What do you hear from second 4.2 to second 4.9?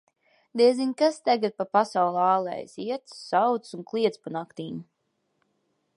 pa naktīm.